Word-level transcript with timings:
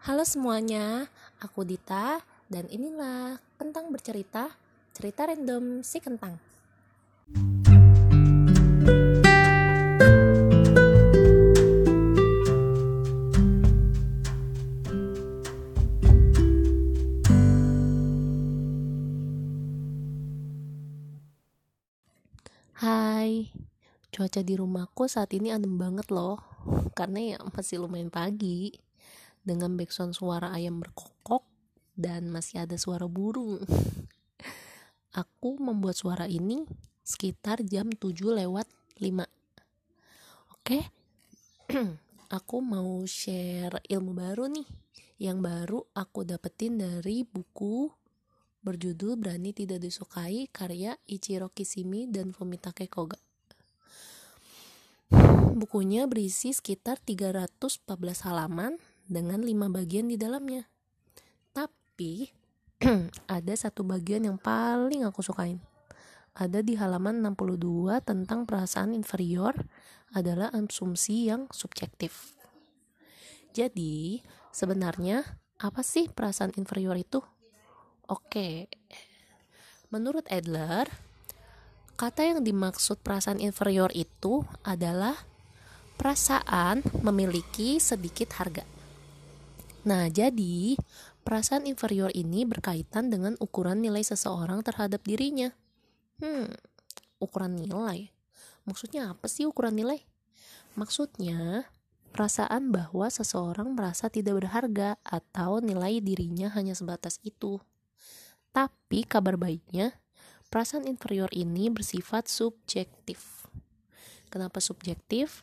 Halo 0.00 0.24
semuanya, 0.24 1.12
aku 1.44 1.60
Dita 1.60 2.24
dan 2.48 2.64
inilah 2.72 3.36
Kentang 3.60 3.92
Bercerita, 3.92 4.48
cerita 4.96 5.28
random 5.28 5.84
si 5.84 6.00
Kentang. 6.00 6.40
Hai, 22.80 23.52
cuaca 24.08 24.40
di 24.40 24.56
rumahku 24.56 25.04
saat 25.12 25.28
ini 25.36 25.52
adem 25.52 25.76
banget 25.76 26.08
loh, 26.08 26.40
karena 26.96 27.36
ya 27.36 27.38
masih 27.52 27.84
lumayan 27.84 28.08
pagi, 28.08 28.80
dengan 29.40 29.76
background 29.76 30.12
suara 30.16 30.52
ayam 30.52 30.80
berkokok 30.80 31.44
dan 31.96 32.28
masih 32.32 32.64
ada 32.64 32.76
suara 32.80 33.04
burung. 33.08 33.60
Aku 35.20 35.58
membuat 35.58 35.98
suara 35.98 36.30
ini 36.30 36.64
sekitar 37.02 37.66
jam 37.66 37.90
7 37.90 38.14
lewat 38.38 38.70
5. 39.02 39.26
Oke, 40.54 40.86
aku 42.36 42.62
mau 42.62 43.02
share 43.10 43.82
ilmu 43.90 44.14
baru 44.14 44.46
nih, 44.46 44.68
yang 45.18 45.42
baru 45.42 45.82
aku 45.90 46.22
dapetin 46.22 46.78
dari 46.78 47.26
buku 47.26 47.90
berjudul 48.62 49.18
Berani 49.18 49.50
Tidak 49.50 49.80
Disukai 49.82 50.46
karya 50.52 50.94
Ichiro 51.10 51.50
Kishimi 51.50 52.06
dan 52.06 52.30
Fumitake 52.30 52.86
Koga. 52.86 53.18
Bukunya 55.60 56.06
berisi 56.06 56.54
sekitar 56.54 57.02
314 57.02 57.88
halaman 58.30 58.78
dengan 59.10 59.42
5 59.42 59.50
bagian 59.74 60.06
di 60.06 60.14
dalamnya. 60.14 60.70
Tapi 61.50 62.30
ada 63.36 63.54
satu 63.58 63.82
bagian 63.82 64.24
yang 64.30 64.38
paling 64.38 65.02
aku 65.02 65.20
sukain. 65.26 65.58
Ada 66.38 66.62
di 66.62 66.78
halaman 66.78 67.20
62 67.26 68.06
tentang 68.06 68.46
perasaan 68.46 68.94
inferior 68.94 69.52
adalah 70.14 70.54
asumsi 70.54 71.26
yang 71.26 71.50
subjektif. 71.50 72.38
Jadi, 73.50 74.22
sebenarnya 74.54 75.26
apa 75.58 75.82
sih 75.82 76.06
perasaan 76.06 76.54
inferior 76.54 76.94
itu? 76.94 77.18
Oke, 78.06 78.70
menurut 79.90 80.22
Adler, 80.30 80.86
kata 81.98 82.30
yang 82.30 82.40
dimaksud 82.46 83.02
perasaan 83.02 83.42
inferior 83.42 83.90
itu 83.92 84.46
adalah 84.62 85.18
perasaan 85.98 86.80
memiliki 87.04 87.76
sedikit 87.82 88.32
harga. 88.38 88.79
Nah, 89.80 90.12
jadi 90.12 90.76
perasaan 91.24 91.64
inferior 91.64 92.12
ini 92.12 92.44
berkaitan 92.44 93.08
dengan 93.08 93.32
ukuran 93.40 93.80
nilai 93.80 94.04
seseorang 94.04 94.60
terhadap 94.60 95.00
dirinya. 95.08 95.56
Hmm, 96.20 96.52
ukuran 97.16 97.56
nilai. 97.56 98.12
Maksudnya 98.68 99.16
apa 99.16 99.24
sih 99.24 99.48
ukuran 99.48 99.72
nilai? 99.72 100.04
Maksudnya, 100.76 101.64
perasaan 102.12 102.68
bahwa 102.68 103.08
seseorang 103.08 103.72
merasa 103.72 104.12
tidak 104.12 104.44
berharga 104.44 105.00
atau 105.00 105.64
nilai 105.64 106.04
dirinya 106.04 106.52
hanya 106.52 106.76
sebatas 106.76 107.16
itu. 107.24 107.56
Tapi 108.52 109.08
kabar 109.08 109.40
baiknya, 109.40 109.96
perasaan 110.52 110.84
inferior 110.84 111.32
ini 111.32 111.72
bersifat 111.72 112.28
subjektif. 112.28 113.48
Kenapa 114.28 114.60
subjektif? 114.60 115.42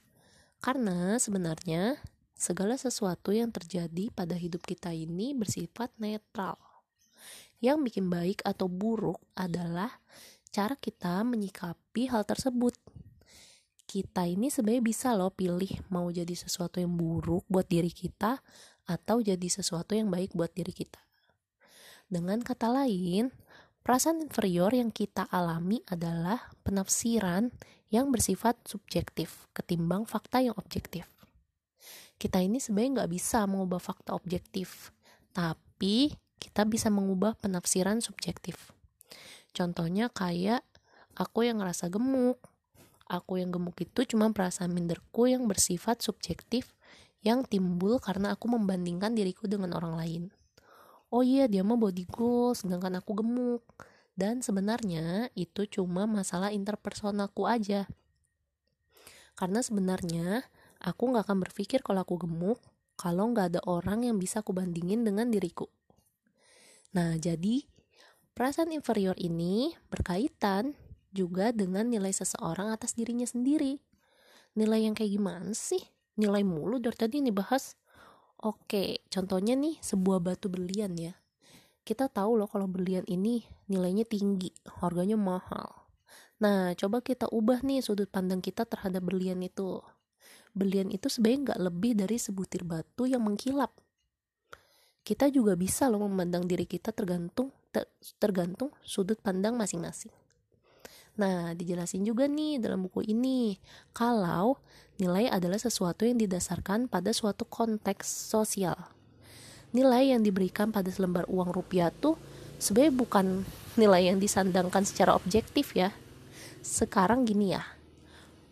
Karena 0.61 1.17
sebenarnya 1.17 1.97
segala 2.37 2.77
sesuatu 2.77 3.33
yang 3.33 3.49
terjadi 3.49 4.13
pada 4.13 4.37
hidup 4.37 4.61
kita 4.61 4.93
ini 4.93 5.33
bersifat 5.33 5.89
netral. 5.97 6.55
Yang 7.57 7.89
bikin 7.89 8.05
baik 8.13 8.45
atau 8.45 8.69
buruk 8.69 9.17
adalah 9.33 9.89
cara 10.53 10.77
kita 10.77 11.25
menyikapi 11.25 12.13
hal 12.13 12.21
tersebut. 12.23 12.77
Kita 13.89 14.29
ini 14.29 14.53
sebenarnya 14.53 14.83
bisa 14.85 15.17
loh 15.17 15.33
pilih 15.33 15.81
mau 15.89 16.13
jadi 16.13 16.37
sesuatu 16.37 16.77
yang 16.77 16.93
buruk 16.93 17.41
buat 17.49 17.65
diri 17.65 17.89
kita 17.89 18.37
atau 18.85 19.19
jadi 19.19 19.47
sesuatu 19.49 19.97
yang 19.97 20.13
baik 20.13 20.37
buat 20.37 20.53
diri 20.53 20.71
kita. 20.71 21.01
Dengan 22.07 22.39
kata 22.39 22.71
lain, 22.71 23.33
perasaan 23.81 24.21
inferior 24.21 24.71
yang 24.71 24.93
kita 24.93 25.25
alami 25.27 25.81
adalah 25.89 26.53
penafsiran 26.61 27.49
yang 27.89 28.13
bersifat 28.13 28.59
subjektif 28.67 29.49
ketimbang 29.55 30.05
fakta 30.05 30.43
yang 30.45 30.55
objektif. 30.55 31.16
Kita 32.17 32.41
ini 32.41 32.57
sebenarnya 32.57 33.01
nggak 33.01 33.11
bisa 33.13 33.45
mengubah 33.45 33.77
fakta 33.77 34.17
objektif, 34.17 34.89
tapi 35.33 36.13
kita 36.41 36.65
bisa 36.65 36.89
mengubah 36.89 37.37
penafsiran 37.37 38.01
subjektif. 38.01 38.73
Contohnya 39.53 40.09
kayak 40.09 40.65
aku 41.13 41.45
yang 41.45 41.61
ngerasa 41.61 41.89
gemuk. 41.93 42.41
Aku 43.07 43.39
yang 43.39 43.55
gemuk 43.55 43.79
itu 43.79 44.03
cuma 44.03 44.27
perasaan 44.35 44.75
minderku 44.75 45.31
yang 45.31 45.47
bersifat 45.47 46.03
subjektif 46.03 46.75
yang 47.23 47.47
timbul 47.47 47.97
karena 48.03 48.35
aku 48.35 48.51
membandingkan 48.51 49.15
diriku 49.15 49.47
dengan 49.47 49.73
orang 49.73 49.95
lain 49.95 50.23
oh 51.11 51.23
iya 51.23 51.47
dia 51.47 51.63
mah 51.63 51.79
body 51.79 52.05
goals 52.07 52.63
sedangkan 52.63 52.99
aku 52.99 53.23
gemuk 53.23 53.63
dan 54.17 54.41
sebenarnya 54.43 55.29
itu 55.37 55.67
cuma 55.69 56.09
masalah 56.09 56.51
interpersonalku 56.51 57.47
aja 57.47 57.87
karena 59.37 59.61
sebenarnya 59.61 60.43
aku 60.83 61.13
nggak 61.13 61.29
akan 61.29 61.39
berpikir 61.43 61.79
kalau 61.85 62.03
aku 62.03 62.27
gemuk 62.27 62.59
kalau 62.97 63.29
nggak 63.31 63.55
ada 63.55 63.61
orang 63.65 64.05
yang 64.05 64.17
bisa 64.17 64.41
aku 64.41 64.53
bandingin 64.53 65.05
dengan 65.05 65.29
diriku 65.29 65.69
nah 66.93 67.13
jadi 67.17 67.63
perasaan 68.33 68.73
inferior 68.73 69.17
ini 69.17 69.73
berkaitan 69.89 70.77
juga 71.13 71.49
dengan 71.55 71.89
nilai 71.89 72.13
seseorang 72.13 72.73
atas 72.73 72.93
dirinya 72.93 73.25
sendiri 73.25 73.81
nilai 74.57 74.89
yang 74.89 74.93
kayak 74.97 75.17
gimana 75.17 75.53
sih 75.53 75.81
nilai 76.17 76.41
mulu 76.41 76.81
dari 76.81 76.97
tadi 76.97 77.21
nih 77.21 77.33
bahas 77.33 77.77
Oke, 78.37 79.01
contohnya 79.09 79.57
nih 79.57 79.81
sebuah 79.81 80.21
batu 80.21 80.45
berlian 80.45 80.93
ya. 80.93 81.17
Kita 81.81 82.05
tahu 82.05 82.37
loh 82.37 82.45
kalau 82.45 82.69
berlian 82.69 83.01
ini 83.09 83.41
nilainya 83.65 84.05
tinggi, 84.05 84.53
harganya 84.77 85.17
mahal. 85.17 85.89
Nah, 86.37 86.77
coba 86.77 87.01
kita 87.01 87.25
ubah 87.33 87.65
nih 87.65 87.81
sudut 87.81 88.05
pandang 88.13 88.45
kita 88.45 88.69
terhadap 88.69 89.01
berlian 89.01 89.41
itu. 89.41 89.81
Berlian 90.57 90.89
itu 90.89 91.05
sebenarnya 91.05 91.53
nggak 91.53 91.61
lebih 91.69 91.91
dari 91.93 92.17
sebutir 92.17 92.65
batu 92.65 93.05
yang 93.05 93.21
mengkilap. 93.21 93.69
Kita 95.05 95.29
juga 95.29 95.53
bisa 95.53 95.85
loh 95.87 96.03
memandang 96.09 96.49
diri 96.49 96.65
kita 96.65 96.89
tergantung 96.91 97.53
ter, 97.69 97.85
tergantung 98.17 98.73
sudut 98.81 99.21
pandang 99.21 99.53
masing-masing. 99.53 100.11
Nah, 101.17 101.53
dijelasin 101.53 102.05
juga 102.05 102.25
nih 102.25 102.57
dalam 102.61 102.85
buku 102.85 103.05
ini, 103.05 103.57
kalau 103.93 104.57
nilai 104.97 105.29
adalah 105.29 105.57
sesuatu 105.57 106.05
yang 106.05 106.17
didasarkan 106.17 106.89
pada 106.89 107.13
suatu 107.13 107.45
konteks 107.45 108.05
sosial. 108.05 108.77
Nilai 109.73 110.13
yang 110.13 110.25
diberikan 110.25 110.73
pada 110.73 110.89
selembar 110.89 111.29
uang 111.29 111.53
rupiah 111.53 111.89
tuh 111.89 112.17
sebenarnya 112.57 112.93
bukan 112.97 113.25
nilai 113.77 114.09
yang 114.09 114.17
disandangkan 114.17 114.85
secara 114.85 115.13
objektif 115.13 115.77
ya. 115.77 115.93
Sekarang 116.61 117.25
gini 117.25 117.53
ya, 117.53 117.65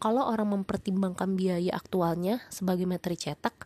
kalau 0.05 0.21
orang 0.21 0.61
mempertimbangkan 0.61 1.33
biaya 1.33 1.73
aktualnya 1.73 2.38
sebagai 2.53 2.85
materi 2.85 3.17
cetak, 3.17 3.66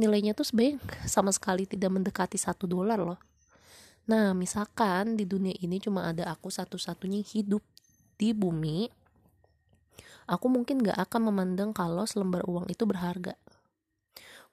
nilainya 0.00 0.32
tuh 0.32 0.48
sebenarnya 0.48 0.80
sama 1.04 1.28
sekali 1.28 1.68
tidak 1.68 1.92
mendekati 1.92 2.40
satu 2.40 2.64
dolar 2.64 2.96
loh. 2.96 3.20
Nah, 4.08 4.32
misalkan 4.32 5.12
di 5.12 5.28
dunia 5.28 5.52
ini 5.60 5.76
cuma 5.84 6.08
ada 6.08 6.32
aku 6.32 6.48
satu-satunya 6.48 7.20
hidup 7.20 7.60
di 8.16 8.32
bumi, 8.32 8.88
aku 10.24 10.48
mungkin 10.48 10.80
gak 10.80 10.96
akan 11.04 11.28
memandang 11.28 11.76
kalau 11.76 12.08
selembar 12.08 12.48
uang 12.48 12.64
itu 12.72 12.88
berharga. 12.88 13.36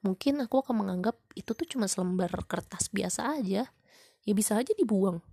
Mungkin 0.03 0.44
aku 0.44 0.68
akan 0.68 0.84
menganggap 0.84 1.16
itu 1.40 1.56
tuh 1.56 1.63
cuma 1.63 1.88
selembar 1.88 2.28
kertas 2.44 2.92
biasa 2.92 3.39
aja, 3.39 3.72
ya 4.28 4.33
bisa 4.36 4.60
aja 4.60 4.75
dibuang. 4.75 5.24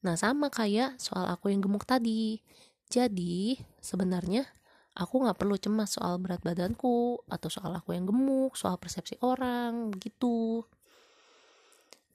Nah 0.00 0.16
sama 0.16 0.48
kayak 0.48 0.96
soal 0.96 1.28
aku 1.28 1.52
yang 1.52 1.60
gemuk 1.60 1.84
tadi. 1.84 2.40
Jadi 2.88 3.60
sebenarnya 3.84 4.48
aku 4.94 5.26
gak 5.26 5.38
perlu 5.38 5.56
cemas 5.56 5.94
soal 5.94 6.18
berat 6.18 6.42
badanku 6.42 7.22
atau 7.30 7.48
soal 7.50 7.74
aku 7.76 7.94
yang 7.94 8.06
gemuk, 8.06 8.58
soal 8.58 8.76
persepsi 8.76 9.18
orang, 9.22 9.94
begitu. 9.94 10.64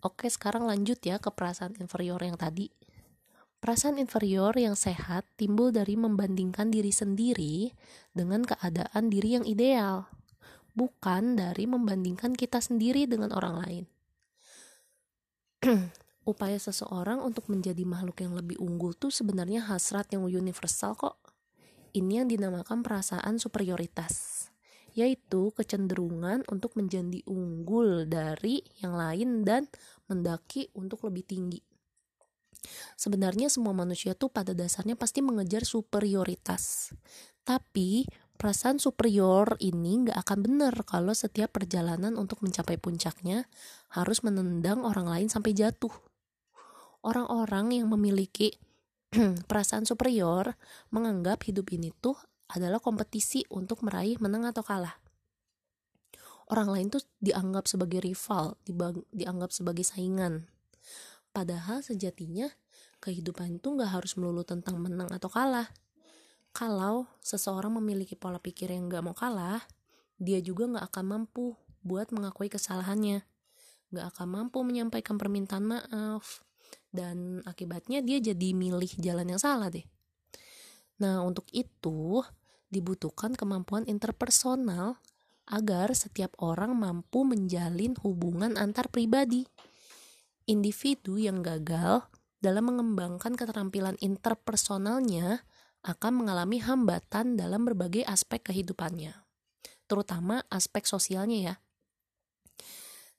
Oke, 0.05 0.29
sekarang 0.29 0.69
lanjut 0.69 1.01
ya 1.01 1.17
ke 1.17 1.33
perasaan 1.33 1.73
inferior 1.81 2.21
yang 2.21 2.37
tadi. 2.37 2.69
Perasaan 3.57 3.97
inferior 3.97 4.53
yang 4.53 4.77
sehat 4.77 5.25
timbul 5.41 5.73
dari 5.73 5.97
membandingkan 5.97 6.69
diri 6.69 6.93
sendiri 6.93 7.73
dengan 8.13 8.45
keadaan 8.45 9.09
diri 9.09 9.41
yang 9.41 9.45
ideal, 9.49 10.05
bukan 10.77 11.33
dari 11.33 11.65
membandingkan 11.65 12.37
kita 12.37 12.61
sendiri 12.61 13.09
dengan 13.09 13.33
orang 13.33 13.55
lain. 13.65 13.83
Upaya 16.29 16.61
seseorang 16.61 17.25
untuk 17.25 17.49
menjadi 17.49 17.81
makhluk 17.81 18.21
yang 18.21 18.37
lebih 18.37 18.61
unggul 18.61 18.93
tuh 18.93 19.09
sebenarnya 19.09 19.65
hasrat 19.65 20.13
yang 20.13 20.29
universal 20.29 20.93
kok. 20.93 21.17
Ini 21.95 22.19
yang 22.19 22.27
dinamakan 22.27 22.83
perasaan 22.83 23.39
superioritas, 23.39 24.47
yaitu 24.99 25.55
kecenderungan 25.55 26.43
untuk 26.51 26.75
menjadi 26.75 27.23
unggul 27.23 28.03
dari 28.03 28.59
yang 28.83 28.99
lain 28.99 29.47
dan 29.47 29.71
mendaki 30.11 30.67
untuk 30.75 31.07
lebih 31.07 31.23
tinggi. 31.23 31.63
Sebenarnya 32.99 33.47
semua 33.47 33.71
manusia 33.71 34.11
tuh 34.11 34.27
pada 34.27 34.51
dasarnya 34.51 34.99
pasti 34.99 35.23
mengejar 35.23 35.63
superioritas. 35.63 36.91
Tapi 37.47 38.03
perasaan 38.35 38.75
superior 38.75 39.55
ini 39.63 40.03
nggak 40.03 40.19
akan 40.19 40.39
benar 40.43 40.75
kalau 40.83 41.15
setiap 41.15 41.55
perjalanan 41.55 42.19
untuk 42.19 42.43
mencapai 42.43 42.75
puncaknya 42.75 43.47
harus 43.95 44.19
menendang 44.19 44.83
orang 44.83 45.07
lain 45.07 45.27
sampai 45.31 45.55
jatuh. 45.55 45.95
Orang-orang 47.05 47.71
yang 47.79 47.87
memiliki 47.87 48.51
perasaan 49.49 49.87
superior 49.87 50.59
menganggap 50.91 51.47
hidup 51.47 51.71
ini 51.71 51.91
tuh 51.95 52.15
adalah 52.51 52.77
kompetisi 52.83 53.47
untuk 53.49 53.81
meraih 53.81 54.19
menang 54.19 54.45
atau 54.45 54.61
kalah. 54.61 54.99
Orang 56.45 56.69
lain 56.69 56.93
tuh 56.93 57.01
dianggap 57.17 57.65
sebagai 57.65 58.05
rival, 58.05 58.53
dianggap 59.09 59.49
sebagai 59.49 59.81
saingan. 59.81 60.45
Padahal 61.33 61.81
sejatinya 61.81 62.47
kehidupan 63.01 63.57
itu 63.57 63.73
nggak 63.73 63.97
harus 63.97 64.13
melulu 64.13 64.45
tentang 64.45 64.77
menang 64.77 65.09
atau 65.09 65.27
kalah. 65.27 65.73
Kalau 66.53 67.09
seseorang 67.19 67.73
memiliki 67.81 68.13
pola 68.15 68.37
pikir 68.37 68.71
yang 68.71 68.87
nggak 68.87 69.03
mau 69.03 69.17
kalah, 69.17 69.65
dia 70.21 70.39
juga 70.39 70.69
nggak 70.69 70.85
akan 70.93 71.05
mampu 71.05 71.57
buat 71.83 72.13
mengakui 72.13 72.47
kesalahannya, 72.47 73.25
nggak 73.91 74.05
akan 74.15 74.27
mampu 74.29 74.63
menyampaikan 74.63 75.19
permintaan 75.19 75.65
maaf, 75.67 76.45
dan 76.95 77.43
akibatnya 77.43 77.99
dia 77.99 78.23
jadi 78.23 78.55
milih 78.55 78.95
jalan 79.03 79.35
yang 79.35 79.41
salah 79.41 79.67
deh. 79.67 79.83
Nah, 81.03 81.19
untuk 81.27 81.45
itu 81.51 82.23
dibutuhkan 82.71 83.35
kemampuan 83.35 83.83
interpersonal 83.85 84.97
agar 85.45 85.93
setiap 85.93 86.33
orang 86.41 86.73
mampu 86.73 87.27
menjalin 87.27 87.93
hubungan 88.01 88.57
antar 88.57 88.89
pribadi. 88.89 89.45
Individu 90.47 91.19
yang 91.19 91.43
gagal 91.43 92.05
dalam 92.39 92.69
mengembangkan 92.69 93.33
keterampilan 93.33 93.97
interpersonalnya 94.01 95.41
akan 95.85 96.25
mengalami 96.25 96.61
hambatan 96.61 97.37
dalam 97.37 97.65
berbagai 97.65 98.01
aspek 98.09 98.41
kehidupannya, 98.49 99.13
terutama 99.85 100.41
aspek 100.49 100.85
sosialnya 100.89 101.37
ya. 101.37 101.55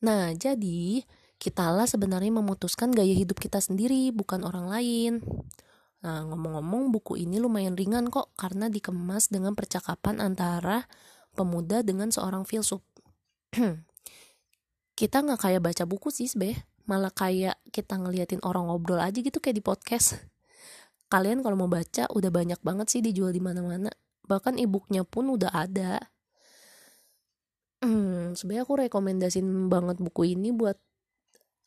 Nah, 0.02 0.34
jadi 0.34 1.06
kitalah 1.36 1.84
sebenarnya 1.84 2.32
memutuskan 2.32 2.92
gaya 2.92 3.12
hidup 3.12 3.38
kita 3.38 3.60
sendiri, 3.60 4.10
bukan 4.12 4.42
orang 4.42 4.66
lain. 4.68 5.12
Nah, 6.04 6.22
ngomong-ngomong 6.28 6.92
buku 6.92 7.18
ini 7.18 7.40
lumayan 7.40 7.74
ringan 7.74 8.12
kok 8.12 8.30
karena 8.38 8.70
dikemas 8.70 9.32
dengan 9.32 9.56
percakapan 9.56 10.22
antara 10.22 10.86
pemuda 11.34 11.82
dengan 11.82 12.12
seorang 12.14 12.46
filsuf. 12.46 12.80
kita 15.00 15.16
nggak 15.24 15.40
kayak 15.40 15.62
baca 15.64 15.84
buku 15.84 16.08
sih 16.08 16.30
sebe, 16.30 16.56
malah 16.88 17.12
kayak 17.12 17.60
kita 17.74 18.00
ngeliatin 18.00 18.40
orang 18.46 18.70
ngobrol 18.70 19.02
aja 19.02 19.18
gitu 19.18 19.42
kayak 19.42 19.60
di 19.60 19.64
podcast. 19.64 20.16
Kalian 21.12 21.44
kalau 21.44 21.54
mau 21.54 21.70
baca 21.70 22.08
udah 22.10 22.30
banyak 22.32 22.60
banget 22.64 22.86
sih 22.90 23.00
dijual 23.04 23.30
di 23.30 23.42
mana-mana. 23.42 23.92
Bahkan 24.26 24.58
e-booknya 24.58 25.06
pun 25.06 25.30
udah 25.30 25.54
ada. 25.54 26.02
Hmm, 27.84 28.34
sebenarnya 28.34 28.64
aku 28.66 28.74
rekomendasiin 28.88 29.70
banget 29.70 30.02
buku 30.02 30.34
ini 30.34 30.50
buat 30.50 30.80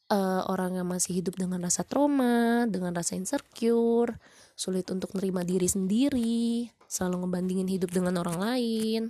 uh, 0.09 0.41
orang 0.49 0.75
yang 0.81 0.87
masih 0.89 1.21
hidup 1.21 1.37
dengan 1.37 1.61
rasa 1.61 1.85
trauma, 1.85 2.65
dengan 2.65 2.91
rasa 2.91 3.15
insecure, 3.15 4.17
sulit 4.57 4.89
untuk 4.89 5.13
menerima 5.15 5.41
diri 5.45 5.67
sendiri, 5.69 6.67
selalu 6.89 7.25
ngebandingin 7.25 7.69
hidup 7.69 7.93
dengan 7.93 8.19
orang 8.19 8.37
lain. 8.41 9.01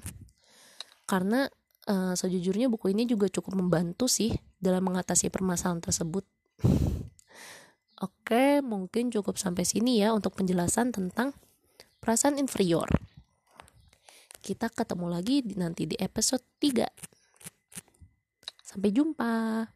Karena 1.10 1.50
uh, 1.90 2.14
sejujurnya 2.14 2.70
buku 2.70 2.94
ini 2.94 3.08
juga 3.10 3.32
cukup 3.32 3.58
membantu 3.58 4.06
sih 4.06 4.36
dalam 4.60 4.86
mengatasi 4.86 5.32
permasalahan 5.32 5.82
tersebut. 5.82 6.28
Oke, 8.06 8.64
mungkin 8.64 9.12
cukup 9.12 9.36
sampai 9.36 9.68
sini 9.68 10.00
ya 10.00 10.16
untuk 10.16 10.36
penjelasan 10.38 10.96
tentang 10.96 11.36
perasaan 12.00 12.40
inferior. 12.40 12.88
Kita 14.40 14.72
ketemu 14.72 15.12
lagi 15.12 15.44
nanti 15.60 15.84
di 15.84 16.00
episode 16.00 16.44
3. 16.64 16.88
Sampai 18.64 18.96
jumpa. 18.96 19.68